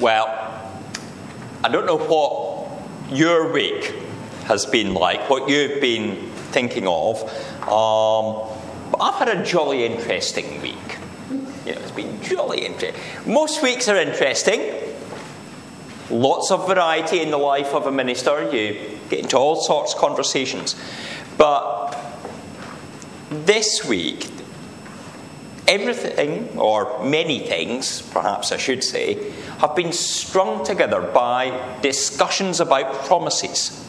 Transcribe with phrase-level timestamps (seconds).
[0.00, 0.26] Well,
[1.62, 3.94] I don't know what your week
[4.46, 7.22] has been like, what you've been thinking of,
[7.62, 8.50] um,
[8.90, 10.98] but I've had a jolly interesting week.
[11.30, 13.00] You know, it's been jolly interesting.
[13.24, 14.74] Most weeks are interesting.
[16.10, 18.50] Lots of variety in the life of a minister.
[18.52, 20.74] You get into all sorts of conversations.
[21.38, 21.96] But
[23.30, 24.28] this week,
[25.66, 33.06] everything, or many things, perhaps I should say, have been strung together by discussions about
[33.06, 33.80] promises.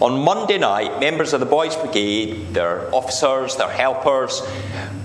[0.00, 4.42] On Monday night, members of the Boys Brigade, their officers, their helpers,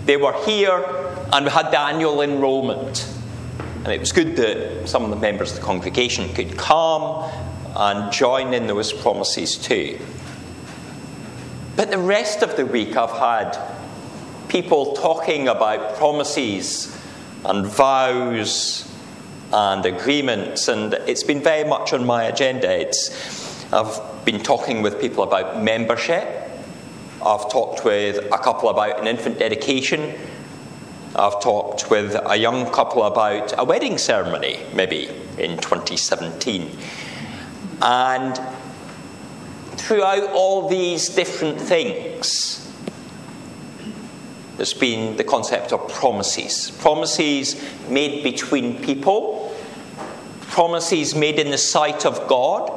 [0.05, 0.83] they were here
[1.31, 3.07] and we had the annual enrolment.
[3.83, 7.31] And it was good that some of the members of the congregation could come
[7.73, 9.97] and join in those promises too.
[11.77, 13.57] But the rest of the week, I've had
[14.51, 16.93] people talking about promises
[17.45, 18.85] and vows
[19.53, 22.69] and agreements, and it's been very much on my agenda.
[22.69, 26.27] It's, I've been talking with people about membership.
[27.25, 30.13] I've talked with a couple about an infant dedication.
[31.15, 36.77] I've talked with a young couple about a wedding ceremony, maybe in 2017.
[37.81, 38.37] And
[39.77, 42.60] throughout all these different things,
[44.61, 46.69] there's been the concept of promises.
[46.69, 47.59] Promises
[47.89, 49.57] made between people,
[50.41, 52.69] promises made in the sight of God,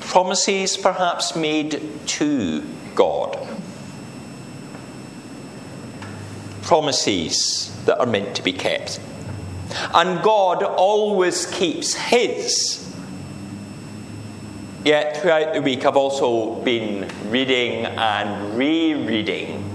[0.00, 2.60] promises perhaps made to
[2.94, 3.48] God.
[6.60, 9.00] Promises that are meant to be kept.
[9.94, 12.94] And God always keeps His.
[14.84, 19.69] Yet throughout the week, I've also been reading and rereading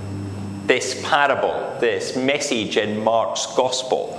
[0.65, 4.13] this parable, this message in Mark's Gospel,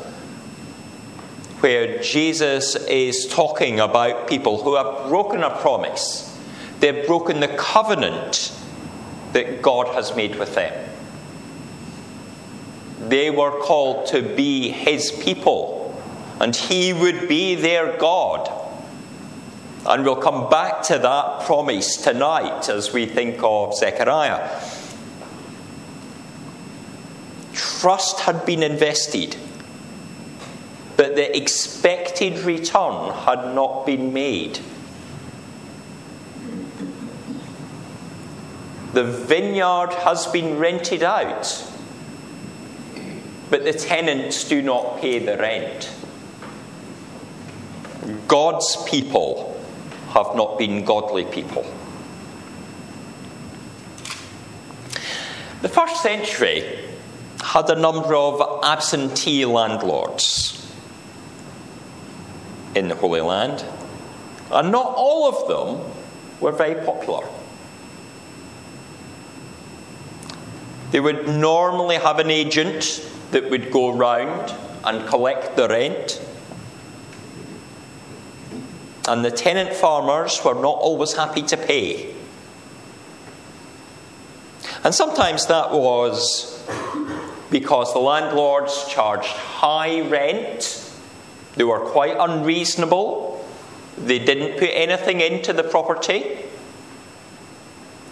[1.60, 6.38] where Jesus is talking about people who have broken a promise.
[6.78, 8.52] They've broken the covenant
[9.32, 10.88] that God has made with them.
[13.00, 16.00] They were called to be His people,
[16.40, 18.52] and He would be their God.
[19.84, 24.60] And we'll come back to that promise tonight as we think of Zechariah
[27.80, 29.36] trust had been invested,
[30.96, 34.58] but the expected return had not been made.
[38.92, 41.70] The vineyard has been rented out,
[43.50, 45.92] but the tenants do not pay the rent.
[48.26, 49.60] God's people
[50.10, 51.64] have not been godly people.
[55.60, 56.85] The first century
[57.46, 60.68] had a number of absentee landlords
[62.74, 63.64] in the Holy Land,
[64.50, 65.92] and not all of them
[66.40, 67.24] were very popular.
[70.90, 74.52] They would normally have an agent that would go round
[74.84, 76.20] and collect the rent.
[79.06, 82.12] And the tenant farmers were not always happy to pay.
[84.82, 86.55] And sometimes that was
[87.50, 90.82] because the landlords charged high rent.
[91.56, 93.44] They were quite unreasonable.
[93.98, 96.38] They didn't put anything into the property.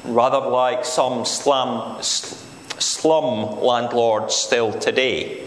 [0.05, 5.47] Rather like some slum, slum landlords still today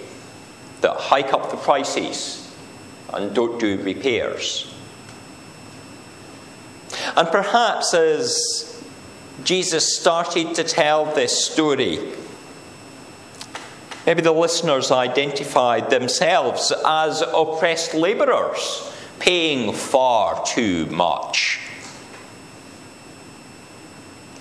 [0.81, 2.43] that hike up the prices
[3.13, 4.73] and don't do repairs.
[7.15, 8.83] And perhaps as
[9.43, 11.99] Jesus started to tell this story,
[14.07, 21.59] Maybe the listeners identified themselves as oppressed labourers, paying far too much.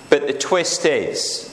[0.09, 1.53] But the twist is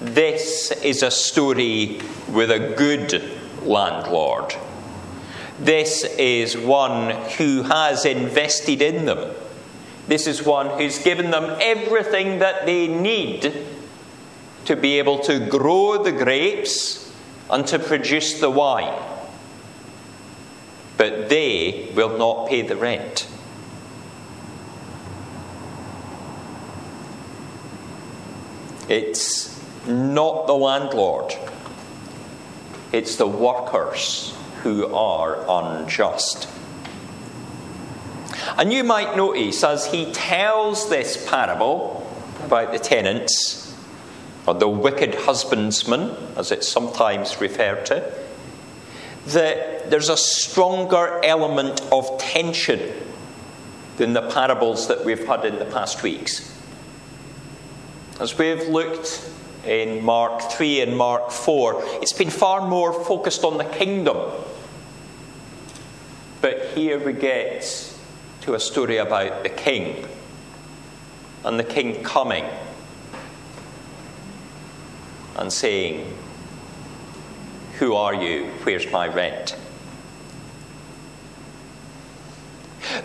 [0.00, 2.00] this is a story
[2.30, 3.22] with a good
[3.62, 4.54] landlord.
[5.60, 9.34] This is one who has invested in them.
[10.08, 13.73] This is one who's given them everything that they need
[14.66, 17.12] to be able to grow the grapes
[17.50, 19.00] and to produce the wine.
[20.96, 23.28] But they will not pay the rent.
[28.88, 31.34] It's not the landlord,
[32.92, 36.48] it's the workers who are unjust.
[38.56, 42.06] And you might notice as he tells this parable
[42.44, 43.63] about the tenants,
[44.46, 48.12] or the wicked husbandman, as it's sometimes referred to,
[49.26, 52.80] that there's a stronger element of tension
[53.96, 56.50] than the parables that we've had in the past weeks.
[58.20, 59.30] As we've looked
[59.64, 64.30] in Mark 3 and Mark 4, it's been far more focused on the kingdom.
[66.42, 67.94] But here we get
[68.42, 70.06] to a story about the king
[71.44, 72.44] and the king coming
[75.36, 76.16] and saying,
[77.78, 78.46] Who are you?
[78.64, 79.56] Where's my rent?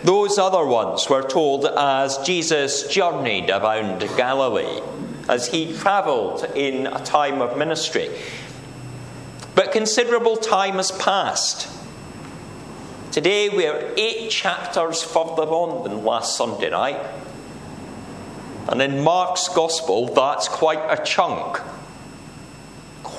[0.04, 4.80] Those other ones were told as Jesus journeyed around Galilee,
[5.28, 8.08] as he travelled in a time of ministry.
[9.54, 11.68] But considerable time has passed.
[13.12, 17.00] Today we're eight chapters further on than last Sunday night.
[18.68, 21.60] And in Mark's Gospel, that's quite a chunk.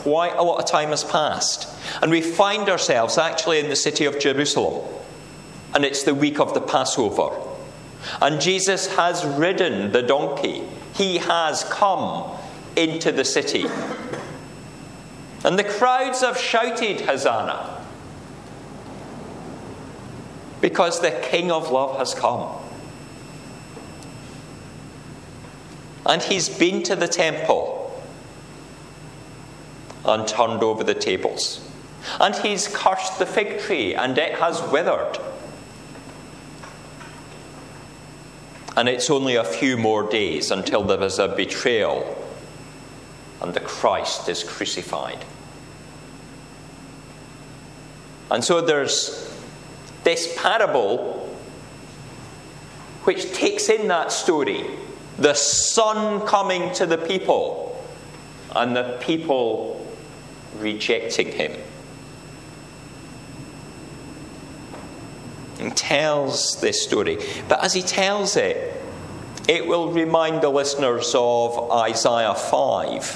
[0.01, 1.67] Quite a lot of time has passed.
[2.01, 4.83] And we find ourselves actually in the city of Jerusalem
[5.73, 7.37] and it's the week of the Passover.
[8.21, 10.63] And Jesus has ridden the donkey,
[10.95, 12.37] he has come
[12.75, 13.65] into the city.
[15.43, 17.83] And the crowds have shouted, Hosanna,
[20.59, 22.57] because the King of Love has come.
[26.05, 27.80] And he's been to the temple
[30.05, 31.67] and turned over the tables.
[32.19, 35.19] And he's cursed the fig tree, and it has withered.
[38.75, 42.17] And it's only a few more days until there is a betrayal
[43.41, 45.25] and the Christ is crucified.
[48.29, 49.29] And so there's
[50.03, 51.17] this parable
[53.03, 54.65] which takes in that story
[55.17, 57.83] the Son coming to the people
[58.55, 59.77] and the people
[60.59, 61.53] rejecting him.
[65.61, 67.17] and tells this story.
[67.47, 68.81] But as he tells it,
[69.47, 73.15] it will remind the listeners of Isaiah 5,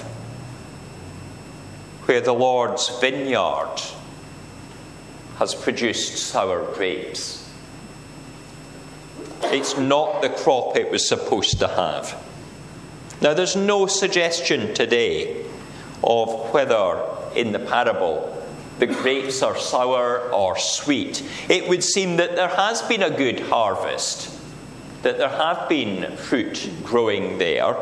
[2.05, 3.81] where the Lord's vineyard
[5.37, 7.49] has produced sour grapes.
[9.43, 12.23] It's not the crop it was supposed to have.
[13.21, 15.45] Now, there's no suggestion today
[16.03, 18.35] of whether in the parable
[18.79, 21.23] the grapes are sour or sweet.
[21.47, 24.37] It would seem that there has been a good harvest,
[25.03, 27.77] that there have been fruit growing there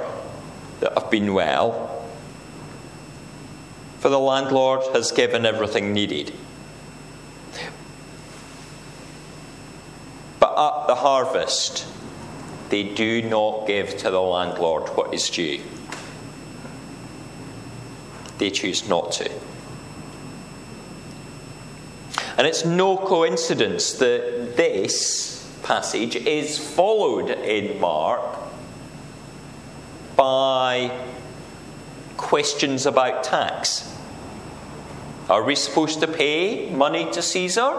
[0.81, 1.89] that have been well.
[3.99, 6.31] For the landlord has given everything needed.
[10.39, 11.87] But at the harvest,
[12.69, 15.61] they do not give to the landlord what is due.
[18.37, 19.31] They choose not to.
[22.37, 25.33] And it's no coincidence that this
[25.63, 28.21] passage is followed in Mark
[30.15, 30.91] by
[32.17, 33.89] questions about tax.
[35.29, 37.77] Are we supposed to pay money to Caesar?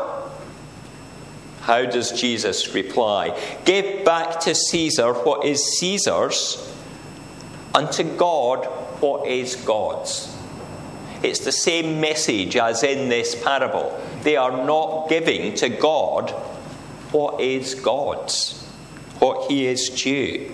[1.63, 3.39] How does Jesus reply?
[3.65, 6.73] Give back to Caesar what is Caesar's,
[7.75, 8.67] unto to God
[9.01, 10.34] what is God's.
[11.25, 13.99] It's the same message as in this parable.
[14.23, 16.31] They are not giving to God
[17.13, 18.63] what is God's,
[19.21, 20.53] what He is due.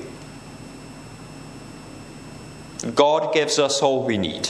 [2.94, 4.48] God gives us all we need.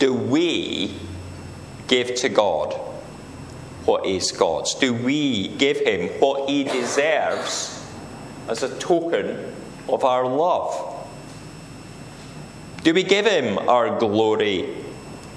[0.00, 0.98] Do we
[1.86, 2.74] give to God
[3.84, 4.74] what is God's?
[4.74, 7.80] Do we give Him what He deserves
[8.48, 9.54] as a token
[9.88, 10.96] of our love?
[12.82, 14.79] Do we give Him our glory,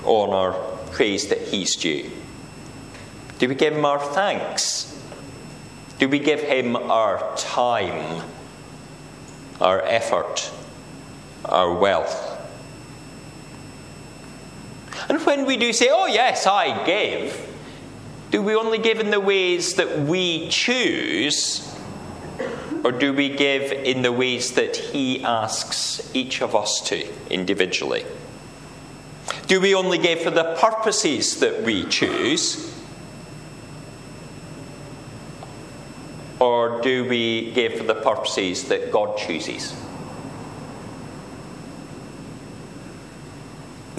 [0.05, 0.53] honour,
[0.91, 2.09] praise that He's due?
[3.39, 4.89] Do we give Him our thanks?
[5.99, 8.23] Do we give Him our time,
[9.59, 10.51] our effort,
[11.45, 12.29] our wealth?
[15.09, 17.49] And when we do say, oh, yes, I give,
[18.31, 21.69] do we only give in the ways that we choose?
[22.83, 28.05] Or do we give in the ways that He asks each of us to individually?
[29.47, 32.73] Do we only give for the purposes that we choose?
[36.39, 39.75] Or do we give for the purposes that God chooses?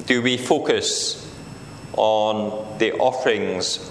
[0.07, 1.21] Do we focus
[1.97, 3.91] on the offerings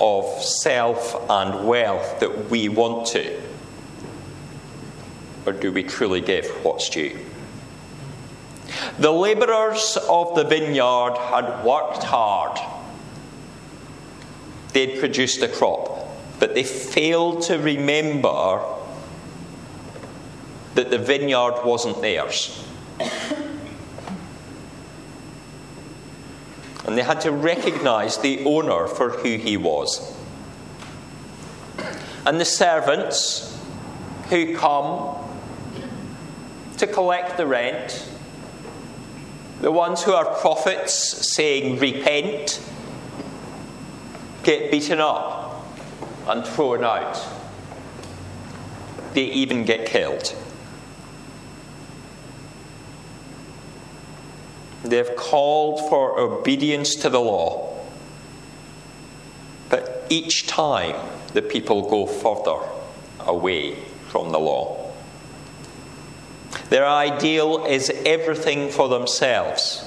[0.00, 3.40] of self and wealth that we want to?
[5.46, 7.18] Or do we truly give what's due?
[8.98, 12.58] The labourers of the vineyard had worked hard.
[14.72, 16.08] they'd produced a crop,
[16.38, 18.62] but they failed to remember
[20.74, 22.64] that the vineyard wasn't theirs.
[26.86, 30.16] And they had to recognize the owner for who he was.
[32.24, 33.58] And the servants
[34.30, 35.16] who come
[36.78, 38.08] to collect the rent,
[39.60, 40.92] the ones who are prophets
[41.34, 42.60] saying, Repent,
[44.42, 45.64] get beaten up
[46.26, 47.18] and thrown out.
[49.14, 50.34] They even get killed.
[54.84, 57.76] They've called for obedience to the law.
[59.68, 60.96] But each time
[61.34, 62.64] the people go further
[63.20, 63.74] away
[64.08, 64.87] from the law.
[66.70, 69.84] Their ideal is everything for themselves.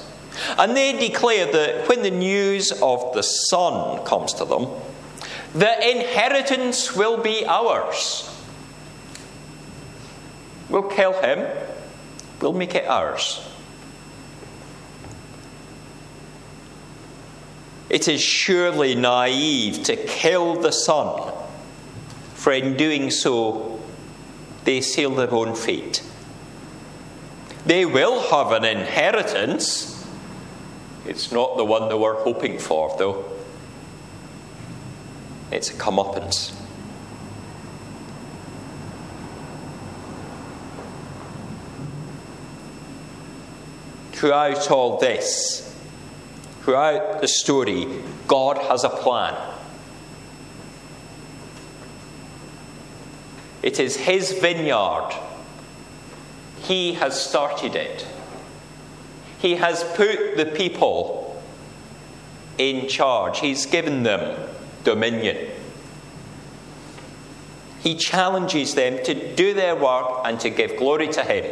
[0.58, 4.66] And they declare that when the news of the Son comes to them,
[5.54, 8.28] the inheritance will be ours.
[10.68, 11.46] We'll kill him,
[12.40, 13.46] we'll make it ours.
[17.90, 21.30] It is surely naive to kill the Son,
[22.34, 23.78] for in doing so,
[24.64, 26.02] they seal their own fate.
[27.66, 30.06] They will have an inheritance.
[31.06, 33.24] It's not the one they were hoping for, though.
[35.50, 36.54] It's a comeuppance.
[44.12, 45.72] Throughout all this,
[46.62, 47.88] Throughout the story,
[48.28, 49.34] God has a plan.
[53.64, 55.12] It is His vineyard.
[56.62, 58.06] He has started it.
[59.38, 61.42] He has put the people
[62.58, 64.48] in charge, He's given them
[64.84, 65.50] dominion.
[67.80, 71.44] He challenges them to do their work and to give glory to Him.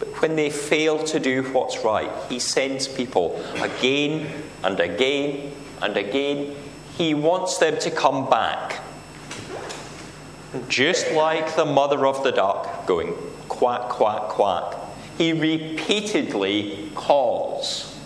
[0.00, 2.10] But when they fail to do what's right.
[2.28, 6.56] He sends people again and again and again.
[6.96, 8.80] He wants them to come back.
[10.68, 13.14] Just like the mother of the duck going
[13.48, 14.74] quack, quack, quack.
[15.16, 17.98] He repeatedly calls.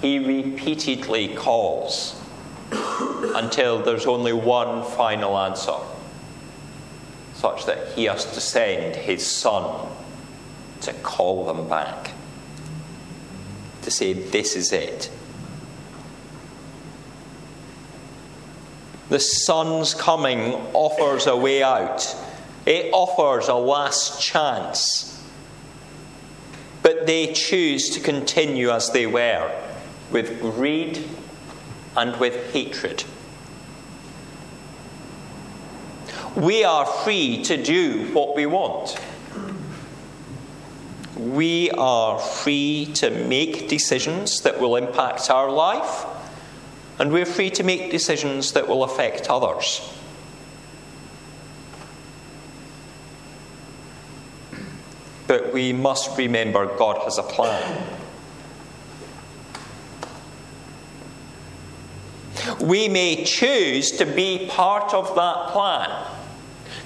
[0.00, 2.20] He repeatedly calls
[2.72, 5.76] until there's only one final answer,
[7.34, 9.88] such that he has to send his son
[10.82, 12.12] to call them back,
[13.82, 15.10] to say, This is it.
[19.08, 22.16] The Son's coming offers a way out,
[22.66, 25.10] it offers a last chance.
[26.82, 29.50] But they choose to continue as they were,
[30.10, 31.08] with greed
[31.96, 33.04] and with hatred.
[36.36, 38.98] We are free to do what we want
[41.16, 46.06] we are free to make decisions that will impact our life,
[46.98, 49.80] and we're free to make decisions that will affect others.
[55.26, 57.86] But we must remember God has a plan.
[62.60, 66.06] We may choose to be part of that plan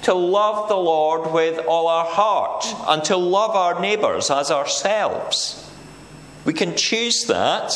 [0.03, 5.69] to love the Lord with all our heart and to love our neighbours as ourselves.
[6.45, 7.73] We can choose that,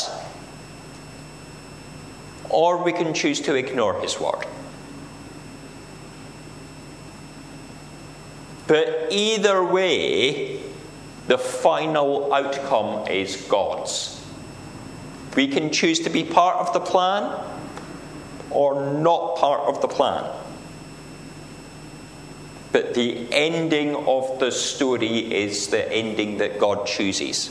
[2.54, 4.46] or we can choose to ignore His word.
[8.66, 10.62] But either way,
[11.26, 14.24] the final outcome is God's.
[15.36, 17.44] We can choose to be part of the plan
[18.50, 20.30] or not part of the plan.
[22.72, 27.50] But the ending of the story is the ending that God chooses.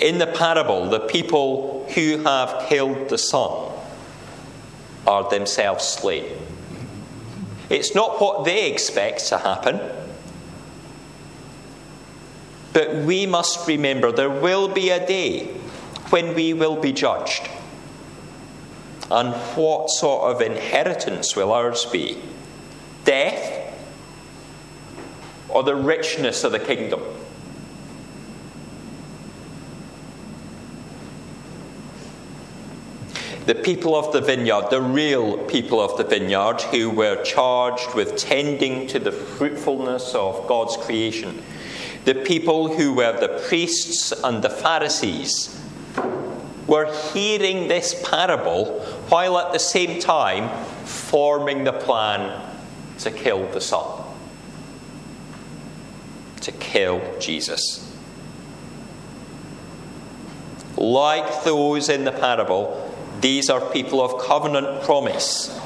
[0.00, 3.70] In the parable, the people who have killed the son
[5.06, 6.24] are themselves slain.
[7.68, 9.80] It's not what they expect to happen.
[12.72, 15.46] But we must remember there will be a day
[16.10, 17.48] when we will be judged.
[19.10, 22.22] And what sort of inheritance will ours be?
[23.04, 23.74] Death
[25.48, 27.02] or the richness of the kingdom?
[33.50, 38.16] The people of the vineyard, the real people of the vineyard, who were charged with
[38.16, 41.42] tending to the fruitfulness of God's creation,
[42.04, 45.60] the people who were the priests and the Pharisees,
[46.68, 50.48] were hearing this parable while at the same time
[50.84, 52.54] forming the plan
[52.98, 54.04] to kill the Son,
[56.42, 57.92] to kill Jesus.
[60.76, 62.79] Like those in the parable,
[63.20, 65.58] these are people of covenant promise.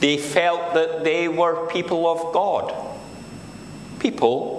[0.00, 2.72] They felt that they were people of God.
[3.98, 4.58] People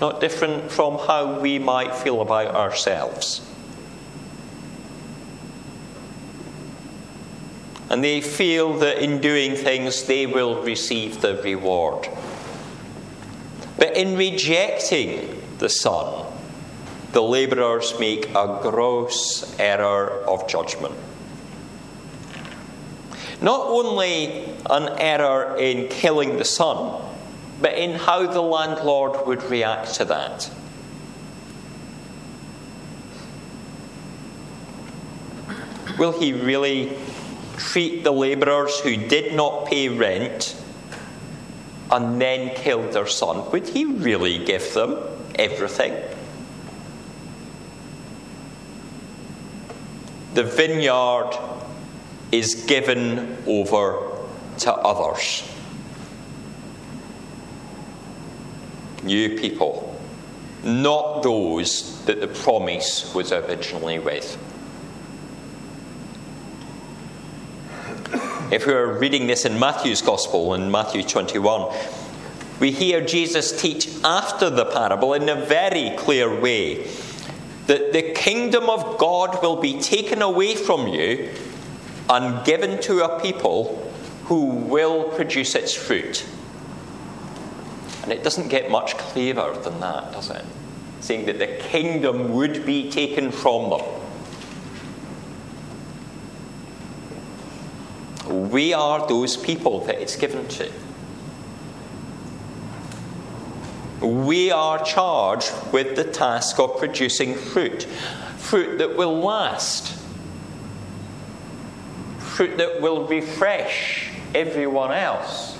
[0.00, 3.40] not different from how we might feel about ourselves.
[7.88, 12.08] And they feel that in doing things they will receive the reward.
[13.78, 16.26] But in rejecting the Son,
[17.12, 20.94] the labourers make a gross error of judgment.
[23.42, 27.02] Not only an error in killing the son,
[27.60, 30.50] but in how the landlord would react to that.
[35.98, 36.96] Will he really
[37.56, 40.56] treat the labourers who did not pay rent
[41.90, 43.50] and then killed their son?
[43.50, 44.98] Would he really give them
[45.34, 45.94] everything?
[50.34, 51.38] The vineyard
[52.32, 54.10] is given over
[54.58, 55.48] to others.
[59.02, 60.00] New people,
[60.64, 64.38] not those that the promise was originally with.
[68.50, 71.74] If we are reading this in Matthew's Gospel, in Matthew 21,
[72.60, 76.86] we hear Jesus teach after the parable in a very clear way
[77.66, 81.30] that the kingdom of God will be taken away from you
[82.08, 83.90] and given to a people
[84.24, 86.24] who will produce its fruit.
[88.02, 90.44] And it doesn't get much clearer than that, does it?
[91.00, 93.82] Saying that the kingdom would be taken from them.
[98.50, 100.70] We are those people that it's given to.
[104.00, 107.84] We are charged with the task of producing fruit,
[108.36, 110.01] fruit that will last
[112.42, 115.56] fruit that will refresh everyone else.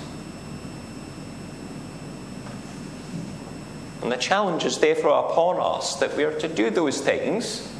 [4.01, 7.71] And the challenge is therefore upon us that we are to do those things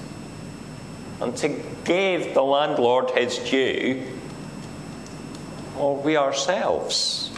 [1.20, 1.50] and to
[1.84, 4.08] give the landlord his due,
[5.78, 7.30] or we ourselves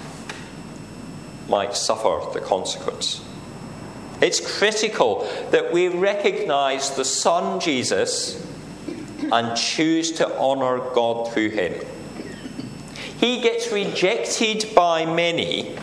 [1.49, 3.25] might suffer the consequence.
[4.21, 8.39] It's critical that we recognize the Son Jesus
[9.31, 11.73] and choose to honour God through him.
[13.19, 15.77] He gets rejected by many,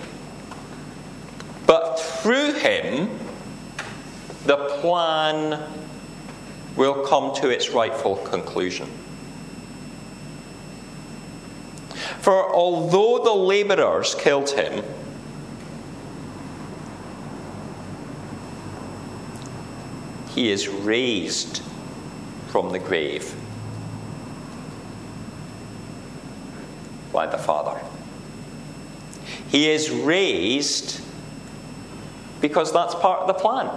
[1.67, 3.19] but through him,
[4.47, 5.61] the plan
[6.77, 8.89] will come to its rightful conclusion.
[12.21, 14.85] For although the labourers killed him,
[20.35, 21.63] he is raised
[22.53, 23.35] from the grave
[27.11, 27.81] by the Father.
[29.49, 31.01] He is raised
[32.43, 33.71] because that's part of the plan.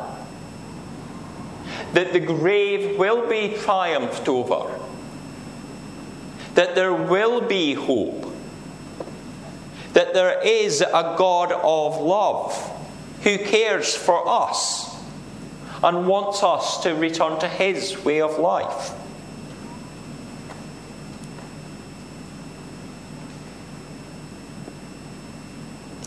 [1.93, 4.77] That the grave will be triumphed over,
[6.55, 8.29] that there will be hope,
[9.93, 12.53] that there is a God of love
[13.23, 14.84] who cares for us
[15.85, 18.91] and wants us to return to His way of life.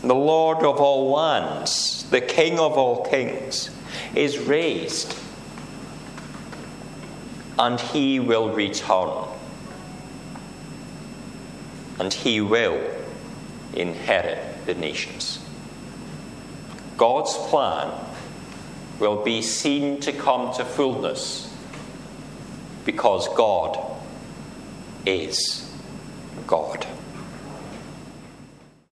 [0.01, 3.69] The Lord of all lands, the King of all kings,
[4.15, 5.17] is raised,
[7.57, 9.29] and He will return,
[11.99, 12.81] and He will
[13.73, 15.39] inherit the nations.
[16.97, 17.93] God's plan
[18.99, 21.53] will be seen to come to fullness
[22.85, 23.79] because God
[25.05, 25.71] is
[26.47, 26.85] God.